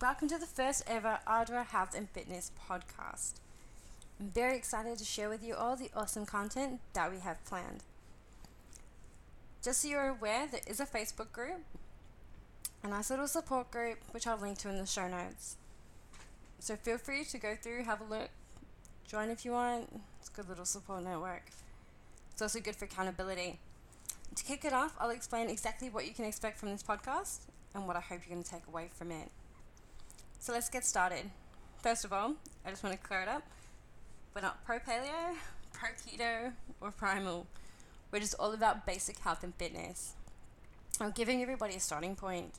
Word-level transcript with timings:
welcome 0.00 0.28
to 0.28 0.38
the 0.38 0.46
first 0.46 0.84
ever 0.86 1.18
Ardour 1.26 1.64
Health 1.64 1.96
and 1.96 2.08
Fitness 2.10 2.52
podcast. 2.68 3.34
I'm 4.20 4.28
very 4.28 4.56
excited 4.56 4.98
to 4.98 5.04
share 5.04 5.28
with 5.28 5.42
you 5.42 5.56
all 5.56 5.74
the 5.74 5.90
awesome 5.96 6.24
content 6.24 6.78
that 6.92 7.10
we 7.10 7.18
have 7.18 7.44
planned. 7.44 7.82
Just 9.62 9.82
so 9.82 9.88
you're 9.88 10.08
aware, 10.08 10.46
there 10.46 10.60
is 10.68 10.78
a 10.78 10.86
Facebook 10.86 11.32
group, 11.32 11.64
a 12.84 12.88
nice 12.88 13.10
little 13.10 13.26
support 13.26 13.72
group, 13.72 13.98
which 14.12 14.28
I'll 14.28 14.38
link 14.38 14.58
to 14.58 14.68
in 14.68 14.78
the 14.78 14.86
show 14.86 15.08
notes. 15.08 15.56
So 16.60 16.76
feel 16.76 16.98
free 16.98 17.24
to 17.24 17.38
go 17.38 17.56
through, 17.60 17.82
have 17.82 18.00
a 18.00 18.04
look, 18.04 18.28
join 19.08 19.28
if 19.28 19.44
you 19.44 19.50
want. 19.50 20.02
It's 20.20 20.28
a 20.28 20.32
good 20.32 20.48
little 20.48 20.64
support 20.64 21.02
network. 21.02 21.50
It's 22.30 22.42
also 22.42 22.60
good 22.60 22.76
for 22.76 22.84
accountability. 22.84 23.58
To 24.36 24.44
kick 24.44 24.64
it 24.64 24.72
off, 24.72 24.94
I'll 25.00 25.10
explain 25.10 25.48
exactly 25.48 25.90
what 25.90 26.06
you 26.06 26.14
can 26.14 26.24
expect 26.24 26.58
from 26.58 26.70
this 26.70 26.82
podcast 26.82 27.40
and 27.74 27.86
what 27.86 27.96
I 27.96 28.00
hope 28.00 28.20
you're 28.24 28.34
going 28.34 28.44
to 28.44 28.50
take 28.50 28.66
away 28.68 28.88
from 28.92 29.10
it. 29.10 29.30
So 30.38 30.52
let's 30.52 30.68
get 30.68 30.84
started. 30.84 31.30
First 31.82 32.04
of 32.04 32.12
all, 32.12 32.34
I 32.64 32.70
just 32.70 32.82
want 32.82 32.94
to 32.94 33.06
clear 33.06 33.22
it 33.22 33.28
up. 33.28 33.42
We're 34.34 34.42
not 34.42 34.64
pro 34.64 34.78
paleo, 34.78 35.34
pro 35.72 35.90
keto, 35.90 36.52
or 36.80 36.90
primal. 36.90 37.46
We're 38.10 38.20
just 38.20 38.34
all 38.38 38.52
about 38.52 38.86
basic 38.86 39.18
health 39.18 39.42
and 39.42 39.54
fitness. 39.54 40.14
I'm 41.00 41.10
giving 41.10 41.42
everybody 41.42 41.74
a 41.74 41.80
starting 41.80 42.14
point. 42.14 42.54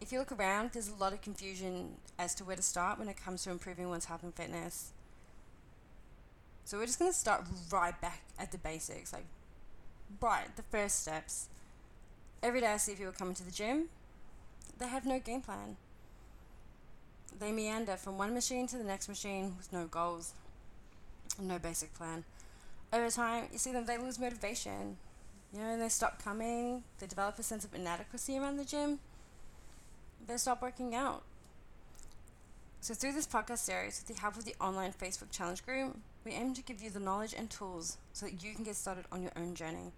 If 0.00 0.12
you 0.12 0.18
look 0.18 0.32
around, 0.32 0.70
there's 0.72 0.88
a 0.88 0.94
lot 0.94 1.12
of 1.12 1.22
confusion 1.22 1.94
as 2.18 2.34
to 2.36 2.44
where 2.44 2.56
to 2.56 2.62
start 2.62 2.98
when 2.98 3.08
it 3.08 3.16
comes 3.16 3.44
to 3.44 3.50
improving 3.50 3.88
one's 3.88 4.06
health 4.06 4.22
and 4.22 4.34
fitness. 4.34 4.92
So 6.64 6.78
we're 6.78 6.86
just 6.86 6.98
going 6.98 7.10
to 7.10 7.16
start 7.16 7.44
right 7.70 7.98
back 8.00 8.22
at 8.38 8.50
the 8.50 8.58
basics, 8.58 9.12
like 9.12 9.26
right, 10.20 10.54
the 10.56 10.62
first 10.62 11.02
steps. 11.02 11.48
Every 12.44 12.60
day 12.60 12.66
I 12.66 12.76
see 12.76 12.94
people 12.94 13.14
coming 13.16 13.34
to 13.36 13.42
the 13.42 13.50
gym, 13.50 13.84
they 14.78 14.86
have 14.86 15.06
no 15.06 15.18
game 15.18 15.40
plan. 15.40 15.78
They 17.38 17.50
meander 17.50 17.96
from 17.96 18.18
one 18.18 18.34
machine 18.34 18.66
to 18.66 18.76
the 18.76 18.84
next 18.84 19.08
machine 19.08 19.54
with 19.56 19.72
no 19.72 19.86
goals, 19.86 20.34
no 21.40 21.58
basic 21.58 21.94
plan. 21.94 22.22
Over 22.92 23.08
time, 23.08 23.44
you 23.50 23.56
see 23.56 23.72
them, 23.72 23.86
they 23.86 23.96
lose 23.96 24.18
motivation. 24.18 24.98
You 25.54 25.60
know, 25.60 25.78
they 25.78 25.88
stop 25.88 26.22
coming, 26.22 26.82
they 26.98 27.06
develop 27.06 27.38
a 27.38 27.42
sense 27.42 27.64
of 27.64 27.74
inadequacy 27.74 28.36
around 28.36 28.58
the 28.58 28.66
gym, 28.66 28.98
they 30.26 30.36
stop 30.36 30.60
working 30.60 30.94
out. 30.94 31.22
So, 32.82 32.92
through 32.92 33.14
this 33.14 33.26
podcast 33.26 33.60
series, 33.60 34.04
with 34.06 34.14
the 34.14 34.20
help 34.20 34.36
of 34.36 34.44
the 34.44 34.54
online 34.60 34.92
Facebook 34.92 35.30
challenge 35.30 35.64
group, 35.64 35.96
we 36.26 36.32
aim 36.32 36.52
to 36.52 36.62
give 36.62 36.82
you 36.82 36.90
the 36.90 37.00
knowledge 37.00 37.32
and 37.32 37.48
tools 37.48 37.96
so 38.12 38.26
that 38.26 38.44
you 38.44 38.54
can 38.54 38.64
get 38.64 38.76
started 38.76 39.06
on 39.10 39.22
your 39.22 39.32
own 39.34 39.54
journey 39.54 39.92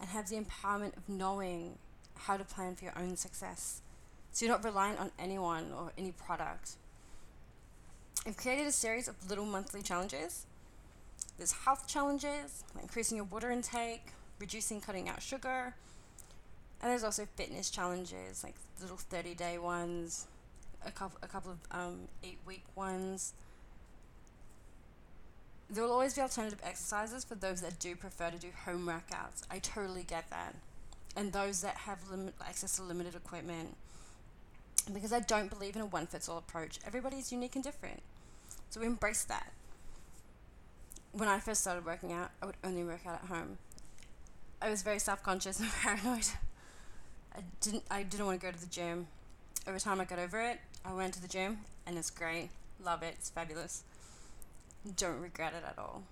and 0.00 0.08
have 0.10 0.28
the 0.28 0.36
empowerment 0.36 0.96
of 0.96 1.08
knowing 1.08 1.78
how 2.16 2.36
to 2.36 2.44
plan 2.44 2.74
for 2.74 2.84
your 2.84 2.98
own 2.98 3.16
success. 3.16 3.82
So 4.32 4.44
you're 4.44 4.54
not 4.54 4.64
reliant 4.64 4.98
on 4.98 5.10
anyone 5.18 5.72
or 5.76 5.92
any 5.98 6.12
product. 6.12 6.72
I've 8.26 8.36
created 8.36 8.66
a 8.66 8.72
series 8.72 9.08
of 9.08 9.28
little 9.28 9.46
monthly 9.46 9.82
challenges. 9.82 10.46
There's 11.36 11.52
health 11.52 11.86
challenges, 11.86 12.64
like 12.74 12.84
increasing 12.84 13.16
your 13.16 13.26
water 13.26 13.50
intake, 13.50 14.12
reducing 14.38 14.80
cutting 14.80 15.08
out 15.08 15.22
sugar, 15.22 15.74
and 16.82 16.90
there's 16.90 17.04
also 17.04 17.26
fitness 17.36 17.70
challenges, 17.70 18.42
like 18.42 18.54
little 18.80 18.96
30 18.96 19.34
day 19.34 19.58
ones, 19.58 20.26
a 20.84 20.90
couple, 20.90 21.18
a 21.22 21.26
couple 21.26 21.52
of 21.52 21.58
um, 21.70 22.00
eight 22.24 22.38
week 22.46 22.64
ones 22.74 23.34
there 25.70 25.84
will 25.84 25.92
always 25.92 26.14
be 26.14 26.20
alternative 26.20 26.58
exercises 26.64 27.24
for 27.24 27.36
those 27.36 27.60
that 27.60 27.78
do 27.78 27.94
prefer 27.94 28.30
to 28.30 28.38
do 28.38 28.48
home 28.64 28.86
workouts. 28.86 29.42
I 29.50 29.60
totally 29.60 30.02
get 30.02 30.28
that. 30.30 30.54
And 31.16 31.32
those 31.32 31.62
that 31.62 31.76
have 31.76 32.00
access 32.44 32.76
to 32.76 32.82
limited 32.82 33.14
equipment. 33.14 33.76
Because 34.92 35.12
I 35.12 35.20
don't 35.20 35.48
believe 35.48 35.76
in 35.76 35.82
a 35.82 35.86
one 35.86 36.06
fits 36.06 36.28
all 36.28 36.38
approach. 36.38 36.80
Everybody 36.84 37.18
is 37.18 37.30
unique 37.30 37.54
and 37.54 37.62
different. 37.62 38.00
So 38.70 38.80
we 38.80 38.86
embrace 38.86 39.24
that. 39.24 39.52
When 41.12 41.28
I 41.28 41.38
first 41.38 41.60
started 41.60 41.84
working 41.84 42.12
out, 42.12 42.30
I 42.42 42.46
would 42.46 42.56
only 42.64 42.82
work 42.82 43.06
out 43.06 43.20
at 43.22 43.28
home. 43.28 43.58
I 44.60 44.70
was 44.70 44.82
very 44.82 44.98
self 44.98 45.22
conscious 45.22 45.60
and 45.60 45.70
paranoid. 45.82 46.26
I 47.34 47.40
didn't 47.60 47.84
I 47.90 48.02
didn't 48.02 48.26
want 48.26 48.40
to 48.40 48.46
go 48.46 48.52
to 48.52 48.60
the 48.60 48.66
gym. 48.66 49.06
Every 49.66 49.80
time 49.80 50.00
I 50.00 50.04
got 50.04 50.18
over 50.18 50.40
it, 50.40 50.58
I 50.84 50.92
went 50.92 51.14
to 51.14 51.22
the 51.22 51.28
gym 51.28 51.58
and 51.86 51.96
it's 51.96 52.10
great. 52.10 52.50
Love 52.82 53.02
it. 53.02 53.14
It's 53.18 53.30
fabulous 53.30 53.84
don't 54.96 55.20
regret 55.20 55.52
it 55.54 55.64
at 55.66 55.78
all. 55.78 56.02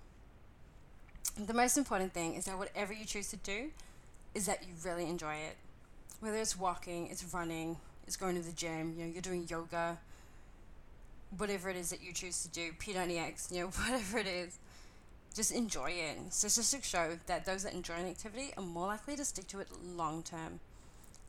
The 1.37 1.53
most 1.53 1.77
important 1.77 2.13
thing 2.13 2.35
is 2.35 2.45
that 2.45 2.57
whatever 2.57 2.93
you 2.93 3.05
choose 3.05 3.29
to 3.29 3.37
do, 3.37 3.71
is 4.33 4.45
that 4.45 4.63
you 4.63 4.73
really 4.83 5.05
enjoy 5.05 5.35
it. 5.35 5.57
Whether 6.19 6.37
it's 6.37 6.57
walking, 6.57 7.07
it's 7.07 7.33
running, 7.33 7.77
it's 8.05 8.15
going 8.15 8.35
to 8.35 8.41
the 8.41 8.51
gym, 8.51 8.93
you 8.97 9.05
know, 9.05 9.11
you're 9.11 9.21
doing 9.21 9.47
yoga, 9.49 9.97
whatever 11.37 11.69
it 11.69 11.77
is 11.77 11.89
that 11.89 12.01
you 12.01 12.11
choose 12.11 12.41
to 12.43 12.49
do, 12.49 12.71
P90X, 12.73 13.51
you 13.51 13.61
know, 13.61 13.67
whatever 13.85 14.19
it 14.19 14.27
is, 14.27 14.59
just 15.33 15.51
enjoy 15.51 15.91
it. 15.91 16.17
Statistics 16.33 16.87
show 16.87 17.17
that 17.27 17.45
those 17.45 17.63
that 17.63 17.73
enjoy 17.73 17.93
an 17.93 18.07
activity 18.07 18.51
are 18.57 18.63
more 18.63 18.87
likely 18.87 19.15
to 19.15 19.23
stick 19.23 19.47
to 19.47 19.59
it 19.59 19.67
long 19.83 20.23
term. 20.23 20.59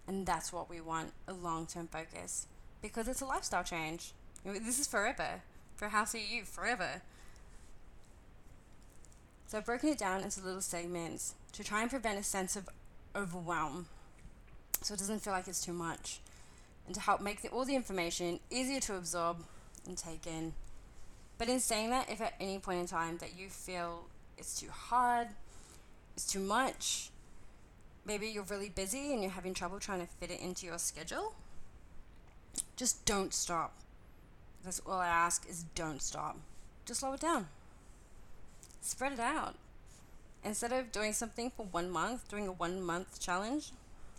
And 0.09 0.27
that's 0.27 0.53
what 0.53 0.69
we 0.69 0.81
want 0.81 1.13
a 1.29 1.33
long 1.33 1.67
term 1.67 1.87
focus 1.87 2.47
because 2.83 3.09
it's 3.09 3.21
a 3.21 3.27
lifestyle 3.27 3.63
change. 3.63 4.13
This 4.45 4.81
is 4.81 4.87
forever. 4.87 5.43
For 5.77 5.89
Healthy 5.89 6.25
You, 6.31 6.45
forever. 6.45 7.03
So 9.51 9.59
I've 9.59 9.67
broken 9.67 9.89
it 9.89 9.99
down 9.99 10.23
into 10.23 10.41
little 10.45 10.61
segments 10.61 11.35
to 11.55 11.65
try 11.65 11.83
and 11.83 11.91
prevent 11.91 12.21
a 12.21 12.23
sense 12.23 12.55
of 12.55 12.69
overwhelm 13.17 13.87
so 14.81 14.95
it 14.95 14.99
doesn't 14.99 15.19
feel 15.23 15.33
like 15.33 15.49
it's 15.49 15.61
too 15.61 15.73
much 15.73 16.21
and 16.87 16.95
to 16.95 17.01
help 17.01 17.21
make 17.21 17.43
the, 17.43 17.49
all 17.49 17.65
the 17.65 17.75
information 17.75 18.39
easier 18.49 18.79
to 18.79 18.95
absorb 18.95 19.39
and 19.89 19.99
take 19.99 20.25
in. 20.25 20.53
But 21.37 21.49
in 21.49 21.59
saying 21.59 21.91
that, 21.91 22.09
if 22.09 22.21
at 22.21 22.35
any 22.39 22.61
point 22.61 22.79
in 22.79 22.87
time 22.87 23.19
that 23.19 23.37
you 23.37 23.49
feel 23.49 24.05
it's 24.39 24.61
too 24.61 24.71
hard, 24.71 25.27
it's 26.15 26.31
too 26.31 26.39
much, 26.39 27.11
maybe 28.07 28.29
you're 28.29 28.45
really 28.45 28.69
busy 28.69 29.13
and 29.13 29.21
you're 29.21 29.33
having 29.33 29.53
trouble 29.53 29.81
trying 29.81 30.01
to 30.01 30.07
fit 30.07 30.31
it 30.31 30.41
into 30.41 30.65
your 30.65 30.79
schedule, 30.79 31.35
just 32.77 33.05
don't 33.05 33.35
stop. 33.35 33.73
That's 34.63 34.81
all 34.87 35.01
I 35.01 35.09
ask 35.09 35.45
is 35.51 35.65
don't 35.75 36.01
stop. 36.01 36.37
Just 36.87 37.01
slow 37.01 37.15
it 37.15 37.21
down 37.21 37.49
spread 38.81 39.13
it 39.13 39.21
out. 39.21 39.57
Instead 40.45 40.73
of 40.73 40.93
doing 40.93 41.13
something 41.13 41.51
for 41.51 41.67
one 41.67 41.91
month, 41.91 42.29
doing 42.29 42.49
a 42.49 42.53
one 42.53 42.83
month 42.83 43.21
challenge, 43.21 43.73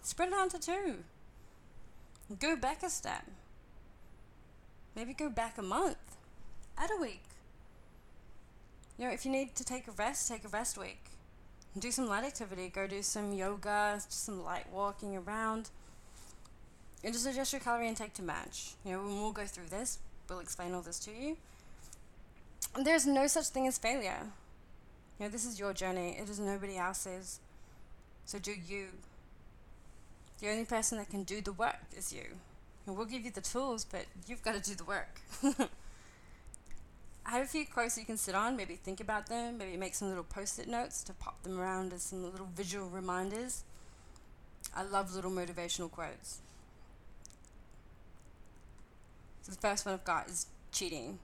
spread 0.03 0.29
it 0.29 0.35
out 0.35 0.51
to 0.51 0.59
two. 0.59 0.97
Go 2.39 2.55
back 2.55 2.83
a 2.83 2.89
step. 2.89 3.25
Maybe 4.95 5.13
go 5.13 5.29
back 5.29 5.57
a 5.57 5.61
month. 5.61 5.97
Add 6.77 6.91
a 6.97 7.01
week. 7.01 7.23
You 8.97 9.07
know, 9.07 9.13
if 9.13 9.25
you 9.25 9.31
need 9.31 9.55
to 9.55 9.63
take 9.63 9.88
a 9.88 9.91
rest, 9.91 10.29
take 10.29 10.45
a 10.45 10.47
rest 10.47 10.77
week. 10.77 11.03
Do 11.77 11.91
some 11.91 12.07
light 12.07 12.23
activity. 12.23 12.69
Go 12.69 12.88
do 12.88 13.01
some 13.01 13.33
yoga, 13.33 13.94
just 13.95 14.25
some 14.25 14.44
light 14.44 14.66
walking 14.71 15.17
around. 15.17 15.69
And 17.03 17.13
just 17.13 17.25
adjust 17.25 17.51
your 17.51 17.61
calorie 17.61 17.88
intake 17.88 18.13
to 18.16 18.21
match. 18.21 18.73
You 18.85 18.91
know, 18.94 19.03
we'll 19.03 19.31
go 19.31 19.45
through 19.45 19.69
this, 19.69 19.97
we'll 20.29 20.39
explain 20.39 20.73
all 20.73 20.81
this 20.81 21.00
to 21.00 21.11
you. 21.11 21.38
There's 22.79 23.07
no 23.07 23.27
such 23.27 23.47
thing 23.47 23.67
as 23.67 23.77
failure. 23.77 24.27
You 25.21 25.27
know, 25.27 25.31
this 25.33 25.45
is 25.45 25.59
your 25.59 25.71
journey, 25.71 26.17
it 26.19 26.27
is 26.31 26.39
nobody 26.39 26.77
else's. 26.77 27.41
So 28.25 28.39
do 28.39 28.53
you. 28.67 28.87
The 30.39 30.49
only 30.49 30.65
person 30.65 30.97
that 30.97 31.11
can 31.11 31.21
do 31.21 31.41
the 31.41 31.53
work 31.53 31.77
is 31.95 32.11
you. 32.11 32.25
And 32.87 32.97
we'll 32.97 33.05
give 33.05 33.23
you 33.23 33.29
the 33.29 33.39
tools, 33.39 33.85
but 33.85 34.07
you've 34.25 34.41
got 34.41 34.55
to 34.55 34.67
do 34.67 34.73
the 34.73 34.83
work. 34.83 35.21
I 37.23 37.29
have 37.29 37.44
a 37.44 37.47
few 37.47 37.68
quotes 37.68 38.00
you 38.00 38.03
can 38.06 38.18
sit 38.18 38.33
on, 38.33 38.57
maybe 38.57 38.73
think 38.73 39.00
about 39.00 39.27
them, 39.27 39.59
maybe 39.59 39.77
make 39.77 39.94
some 39.94 40.07
little 40.07 40.23
post 40.23 40.57
it 40.57 40.68
notes 40.68 41.03
to 41.03 41.13
pop 41.13 41.44
them 41.44 41.59
around 41.59 41.94
as 41.94 42.01
some 42.01 42.24
little 42.24 42.50
visual 42.56 42.89
reminders. 42.89 43.63
I 44.75 44.81
love 44.81 45.13
little 45.13 45.29
motivational 45.29 45.91
quotes. 45.91 46.39
So 49.44 49.51
the 49.51 49.59
first 49.59 49.85
one 49.85 49.94
I've 49.94 50.03
got 50.03 50.29
is 50.29 50.47
cheating. 50.71 51.19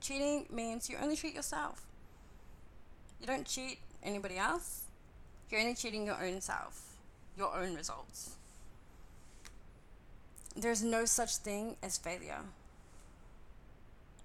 Cheating 0.00 0.46
means 0.52 0.88
you 0.88 0.98
only 1.02 1.16
treat 1.16 1.34
yourself. 1.34 1.84
You 3.22 3.28
don't 3.28 3.46
cheat 3.46 3.78
anybody 4.02 4.36
else. 4.36 4.82
You're 5.48 5.60
only 5.60 5.74
cheating 5.74 6.04
your 6.04 6.22
own 6.22 6.40
self, 6.40 6.96
your 7.38 7.56
own 7.56 7.76
results. 7.76 8.36
There's 10.56 10.82
no 10.82 11.04
such 11.04 11.36
thing 11.36 11.76
as 11.82 11.96
failure. 11.96 12.40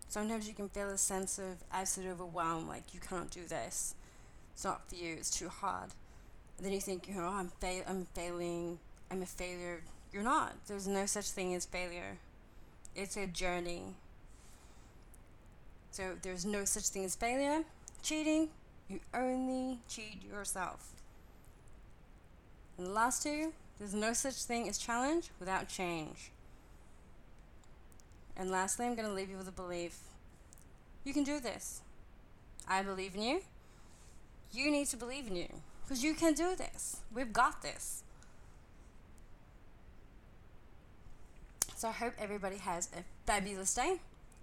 Sometimes 0.09 0.47
you 0.47 0.55
can 0.55 0.67
feel 0.67 0.89
a 0.89 0.97
sense 0.97 1.37
of 1.37 1.63
absolute 1.71 2.09
overwhelm, 2.09 2.67
like 2.67 2.93
you 2.93 2.99
can't 2.99 3.29
do 3.29 3.45
this. 3.45 3.93
It's 4.53 4.63
not 4.63 4.89
for 4.89 4.95
you. 4.95 5.13
It's 5.13 5.29
too 5.29 5.49
hard. 5.49 5.91
And 6.57 6.65
then 6.65 6.73
you 6.73 6.81
think, 6.81 7.07
you 7.07 7.13
know, 7.13 7.27
I'm 7.27 7.51
fail, 7.61 7.83
I'm 7.87 8.07
failing. 8.15 8.79
I'm 9.11 9.21
a 9.21 9.27
failure. 9.27 9.83
You're 10.11 10.23
not. 10.23 10.53
There's 10.67 10.87
no 10.87 11.05
such 11.05 11.29
thing 11.29 11.53
as 11.53 11.65
failure. 11.65 12.17
It's 12.95 13.15
a 13.15 13.27
journey. 13.27 13.93
So 15.91 16.15
there's 16.21 16.45
no 16.45 16.65
such 16.65 16.87
thing 16.87 17.05
as 17.05 17.15
failure. 17.15 17.63
Cheating, 18.01 18.49
you 18.89 18.99
only 19.13 19.79
cheat 19.87 20.23
yourself. 20.23 20.93
And 22.77 22.87
the 22.87 22.91
last 22.91 23.23
two, 23.23 23.53
there's 23.79 23.93
no 23.93 24.13
such 24.13 24.35
thing 24.35 24.67
as 24.69 24.77
challenge 24.77 25.29
without 25.39 25.67
change. 25.67 26.31
And 28.35 28.51
lastly, 28.51 28.85
I'm 28.85 28.95
going 28.95 29.07
to 29.07 29.13
leave 29.13 29.29
you 29.29 29.37
with 29.37 29.47
a 29.47 29.51
belief 29.51 29.99
you 31.07 31.13
can 31.13 31.23
do 31.23 31.39
this. 31.39 31.81
I 32.67 32.83
believe 32.83 33.15
in 33.15 33.21
you. 33.21 33.41
You 34.51 34.69
need 34.69 34.87
to 34.87 34.97
believe 34.97 35.27
in 35.27 35.37
you 35.37 35.47
because 35.83 36.03
you 36.03 36.13
can 36.13 36.33
do 36.33 36.53
this. 36.53 36.97
We've 37.13 37.31
got 37.31 37.61
this. 37.61 38.03
So 41.77 41.87
I 41.87 41.91
hope 41.93 42.11
everybody 42.19 42.57
has 42.57 42.89
a 42.93 43.03
fabulous 43.25 43.73
day. 43.73 44.01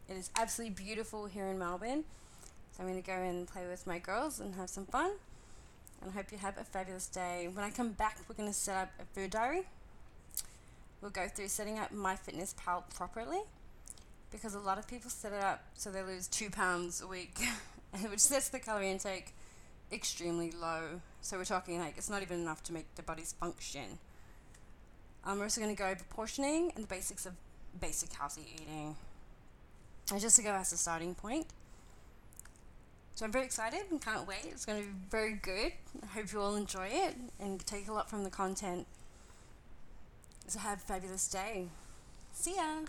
It 0.08 0.14
is 0.16 0.30
absolutely 0.38 0.74
beautiful 0.74 1.26
here 1.26 1.48
in 1.48 1.58
Melbourne. 1.58 2.04
So 2.74 2.82
I'm 2.82 2.88
going 2.88 3.00
to 3.00 3.06
go 3.06 3.14
and 3.14 3.46
play 3.46 3.68
with 3.68 3.86
my 3.86 4.00
girls 4.00 4.40
and 4.40 4.56
have 4.56 4.68
some 4.68 4.84
fun. 4.86 5.12
And 6.02 6.10
I 6.10 6.14
hope 6.14 6.32
you 6.32 6.38
have 6.38 6.58
a 6.58 6.64
fabulous 6.64 7.06
day. 7.06 7.48
When 7.52 7.64
I 7.64 7.70
come 7.70 7.92
back, 7.92 8.18
we're 8.28 8.34
going 8.34 8.48
to 8.48 8.54
set 8.54 8.76
up 8.76 8.90
a 9.00 9.04
food 9.14 9.30
diary. 9.30 9.62
We'll 11.00 11.12
go 11.12 11.28
through 11.28 11.48
setting 11.48 11.78
up 11.78 11.92
MyFitnessPal 11.92 12.92
properly 12.92 13.42
because 14.32 14.56
a 14.56 14.58
lot 14.58 14.78
of 14.78 14.88
people 14.88 15.08
set 15.08 15.32
it 15.32 15.40
up 15.40 15.62
so 15.74 15.92
they 15.92 16.02
lose 16.02 16.26
two 16.26 16.50
pounds 16.50 17.00
a 17.00 17.06
week, 17.06 17.38
which 18.10 18.18
sets 18.18 18.48
the 18.48 18.58
calorie 18.58 18.90
intake 18.90 19.32
extremely 19.92 20.50
low. 20.50 21.00
So 21.20 21.38
we're 21.38 21.44
talking 21.44 21.78
like 21.78 21.96
it's 21.96 22.10
not 22.10 22.22
even 22.22 22.40
enough 22.40 22.64
to 22.64 22.72
make 22.72 22.92
the 22.96 23.04
bodies 23.04 23.34
function. 23.38 24.00
Um, 25.24 25.38
we're 25.38 25.44
also 25.44 25.60
going 25.60 25.74
to 25.74 25.80
go 25.80 25.88
over 25.88 26.02
portioning 26.10 26.72
and 26.74 26.82
the 26.82 26.88
basics 26.88 27.24
of 27.24 27.34
basic 27.80 28.12
healthy 28.12 28.42
eating. 28.52 28.96
And 30.10 30.20
just 30.20 30.36
to 30.36 30.42
go 30.42 30.50
as 30.50 30.72
a 30.72 30.76
starting 30.76 31.14
point. 31.14 31.46
So 33.16 33.24
I'm 33.24 33.30
very 33.30 33.44
excited 33.44 33.82
and 33.90 34.00
can't 34.00 34.26
wait. 34.26 34.44
It's 34.46 34.66
going 34.66 34.82
to 34.82 34.88
be 34.88 34.94
very 35.08 35.34
good. 35.34 35.72
I 36.02 36.06
hope 36.06 36.32
you 36.32 36.40
all 36.40 36.56
enjoy 36.56 36.88
it 36.90 37.14
and 37.38 37.64
take 37.64 37.86
a 37.86 37.92
lot 37.92 38.10
from 38.10 38.24
the 38.24 38.30
content. 38.30 38.88
So 40.48 40.58
have 40.58 40.78
a 40.78 40.80
fabulous 40.80 41.28
day. 41.28 41.68
See 42.32 42.56
ya. 42.56 42.84